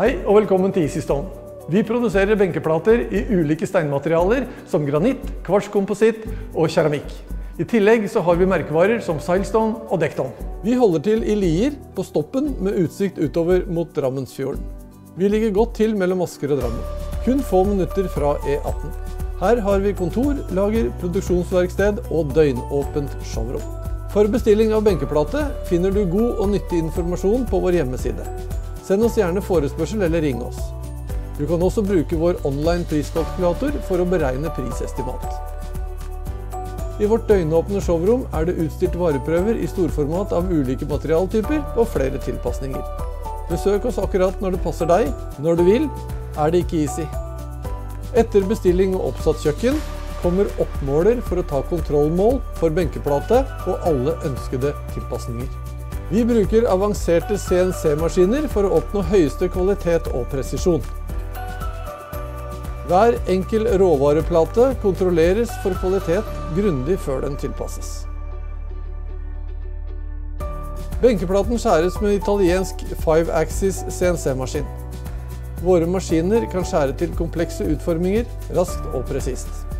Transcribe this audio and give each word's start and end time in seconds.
Hei 0.00 0.14
og 0.24 0.38
velkommen 0.38 0.72
til 0.72 0.86
EasyStone. 0.86 1.28
Vi 1.68 1.82
produserer 1.84 2.38
benkeplater 2.40 3.02
i 3.12 3.20
ulike 3.36 3.66
steinmaterialer 3.68 4.46
som 4.70 4.86
granitt, 4.88 5.26
kvarskompositt 5.44 6.22
og 6.54 6.70
keramikk. 6.72 7.10
I 7.60 7.66
tillegg 7.68 8.06
så 8.08 8.22
har 8.24 8.38
vi 8.40 8.46
merkevarer 8.48 9.02
som 9.04 9.18
Silestone 9.20 9.76
og 9.92 10.00
Dekton. 10.00 10.30
Vi 10.64 10.72
holder 10.80 11.02
til 11.04 11.26
i 11.28 11.34
Lier, 11.36 11.76
på 11.92 12.00
Stoppen 12.08 12.48
med 12.64 12.78
utsikt 12.80 13.20
utover 13.20 13.66
mot 13.68 13.92
Drammensfjorden. 13.92 14.62
Vi 15.20 15.28
ligger 15.28 15.52
godt 15.58 15.76
til 15.82 15.92
mellom 16.00 16.24
Asker 16.24 16.54
og 16.54 16.62
Drammen. 16.62 17.10
Kun 17.26 17.44
få 17.50 17.60
minutter 17.68 18.08
fra 18.14 18.38
E18. 18.48 18.94
Her 19.42 19.60
har 19.66 19.84
vi 19.84 19.92
kontor, 19.98 20.40
lager, 20.56 20.88
produksjonsverksted 21.02 22.00
og 22.08 22.32
døgnåpent 22.32 23.20
showrom. 23.34 23.68
For 24.16 24.32
bestilling 24.32 24.72
av 24.72 24.88
benkeplate 24.88 25.44
finner 25.68 25.92
du 25.92 26.06
god 26.08 26.40
og 26.40 26.54
nyttig 26.54 26.86
informasjon 26.86 27.44
på 27.52 27.60
vår 27.66 27.82
hjemmeside. 27.82 28.24
Send 28.90 29.06
oss 29.06 29.14
gjerne 29.14 29.38
forespørsel 29.38 30.00
eller 30.02 30.24
ring 30.24 30.40
oss. 30.42 30.56
Du 31.36 31.44
kan 31.46 31.62
også 31.62 31.84
bruke 31.86 32.16
vår 32.18 32.40
online 32.48 32.82
priskalkulator 32.90 33.76
for 33.86 34.02
å 34.02 34.06
beregne 34.10 34.50
prisestimat. 34.56 35.28
I 36.98 37.06
vårt 37.06 37.30
døgnåpne 37.30 37.78
showrom 37.86 38.26
er 38.34 38.48
det 38.48 38.56
utstilt 38.64 38.98
vareprøver 38.98 39.62
i 39.62 39.70
storformat 39.70 40.34
av 40.34 40.50
ulike 40.50 40.90
materialtyper 40.90 41.62
og 41.78 41.86
flere 41.94 42.18
tilpasninger. 42.26 42.82
Besøk 43.52 43.86
oss 43.86 44.02
akkurat 44.02 44.42
når 44.42 44.58
det 44.58 44.64
passer 44.66 44.90
deg. 44.90 45.14
Når 45.38 45.62
du 45.62 45.66
vil, 45.70 45.88
er 46.34 46.50
det 46.50 46.66
ikke 46.66 46.82
easy. 46.82 47.06
Etter 48.18 48.42
bestilling 48.50 48.98
og 48.98 49.12
oppsatt 49.12 49.46
kjøkken 49.46 49.78
kommer 50.18 50.50
oppmåler 50.58 51.22
for 51.30 51.38
å 51.38 51.46
ta 51.46 51.62
kontrollmål 51.70 52.42
for 52.58 52.74
benkeplate 52.74 53.44
og 53.70 53.86
alle 53.86 54.18
ønskede 54.26 54.74
tilpasninger. 54.96 55.69
Vi 56.10 56.24
bruker 56.26 56.64
avanserte 56.66 57.36
CNC-maskiner 57.38 58.48
for 58.50 58.66
å 58.66 58.80
oppnå 58.80 59.04
høyeste 59.12 59.46
kvalitet 59.54 60.08
og 60.10 60.24
presisjon. 60.32 60.82
Hver 62.90 63.14
enkel 63.30 63.68
råvareplate 63.78 64.72
kontrolleres 64.82 65.52
for 65.62 65.78
kvalitet 65.78 66.26
grundig 66.56 66.98
før 67.04 67.22
den 67.28 67.38
tilpasses. 67.38 67.92
Benkeplaten 70.98 71.62
skjæres 71.62 72.00
med 72.02 72.18
italiensk 72.18 72.82
5-axis 73.06 73.84
CNC-maskin. 73.94 74.66
Våre 75.62 75.86
maskiner 75.86 76.50
kan 76.50 76.66
skjære 76.66 76.98
til 76.98 77.14
komplekse 77.14 77.70
utforminger 77.70 78.26
raskt 78.58 78.90
og 78.90 79.06
presist. 79.06 79.78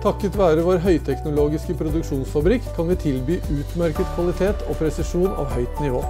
Takket 0.00 0.32
være 0.32 0.62
vår 0.64 0.78
høyteknologiske 0.80 1.74
produksjonsfabrikk 1.76 2.70
kan 2.72 2.88
vi 2.88 2.94
tilby 3.02 3.34
utmerket 3.52 4.08
kvalitet 4.14 4.62
og 4.64 4.78
presisjon 4.80 5.34
av 5.34 5.52
høyt 5.52 5.82
nivå. 5.84 6.00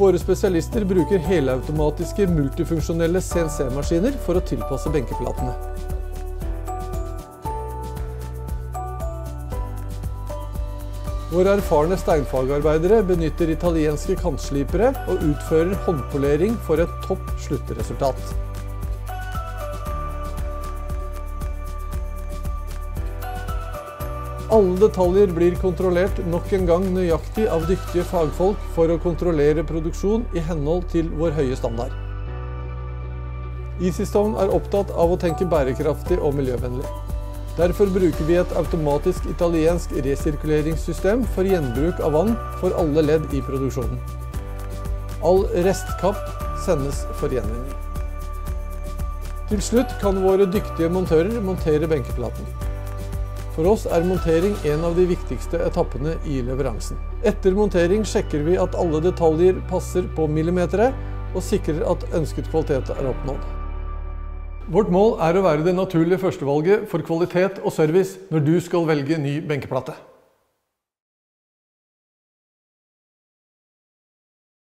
Våre 0.00 0.16
spesialister 0.16 0.88
bruker 0.88 1.20
helautomatiske 1.26 2.24
multifunksjonelle 2.32 3.20
CNC-maskiner 3.20 4.16
for 4.24 4.40
å 4.40 4.44
tilpasse 4.48 4.88
benkeplatene. 4.96 5.52
Våre 11.30 11.58
erfarne 11.60 12.00
steinfagarbeidere 12.00 13.04
benytter 13.06 13.52
italienske 13.52 14.16
kantslipere 14.24 14.94
og 15.12 15.26
utfører 15.28 15.76
håndpolering 15.84 16.56
for 16.64 16.80
et 16.80 17.02
topp 17.04 17.36
sluttresultat. 17.44 18.48
Alle 24.50 24.74
detaljer 24.80 25.30
blir 25.30 25.54
kontrollert 25.62 26.16
nok 26.26 26.48
en 26.56 26.64
gang 26.66 26.86
nøyaktig 26.90 27.44
av 27.54 27.68
dyktige 27.68 28.02
fagfolk 28.10 28.58
for 28.74 28.90
å 28.90 28.98
kontrollere 28.98 29.62
produksjon 29.62 30.24
i 30.34 30.42
henhold 30.42 30.88
til 30.90 31.06
vår 31.20 31.36
høye 31.36 31.58
standard. 31.58 31.92
EasyStone 33.78 34.42
er 34.42 34.50
opptatt 34.50 34.90
av 34.90 35.14
å 35.14 35.18
tenke 35.22 35.46
bærekraftig 35.46 36.18
og 36.18 36.34
miljøvennlig. 36.34 36.88
Derfor 37.60 37.92
bruker 37.94 38.26
vi 38.26 38.40
et 38.40 38.54
automatisk 38.58 39.28
italiensk 39.30 39.94
resirkuleringssystem 40.02 41.22
for 41.36 41.46
gjenbruk 41.46 42.02
av 42.02 42.18
vann 42.18 42.34
for 42.58 42.74
alle 42.80 43.04
ledd 43.06 43.30
i 43.30 43.44
produksjonen. 43.46 44.02
All 45.22 45.44
restkapp 45.62 46.18
sendes 46.66 47.04
for 47.20 47.30
gjenvinning. 47.30 47.78
Til 49.50 49.62
slutt 49.62 49.94
kan 50.02 50.18
våre 50.26 50.50
dyktige 50.50 50.90
montører 50.90 51.38
montere 51.44 51.86
benkeplaten. 51.90 52.69
For 53.60 53.68
oss 53.74 53.82
er 53.92 54.06
montering 54.08 54.54
en 54.70 54.86
av 54.88 54.94
de 54.96 55.02
viktigste 55.04 55.58
etappene 55.60 56.14
i 56.24 56.38
leveransen. 56.40 56.96
Etter 57.28 57.52
montering 57.52 58.06
sjekker 58.08 58.40
vi 58.46 58.54
at 58.56 58.72
alle 58.72 59.02
detaljer 59.04 59.58
passer 59.68 60.06
på 60.16 60.24
millimeteret, 60.32 60.96
og 61.36 61.44
sikrer 61.44 61.84
at 61.84 62.06
ønsket 62.16 62.48
kvalitet 62.48 62.88
er 62.94 63.10
oppnådd. 63.10 63.44
Vårt 64.72 64.88
mål 64.88 65.18
er 65.28 65.36
å 65.36 65.44
være 65.44 65.66
det 65.68 65.76
naturlige 65.76 66.22
førstevalget 66.24 66.88
for 66.88 67.04
kvalitet 67.04 67.60
og 67.60 67.74
service 67.76 68.16
når 68.32 68.48
du 68.48 68.54
skal 68.64 68.88
velge 68.88 69.20
ny 69.20 69.42
benkeplate. 69.44 69.92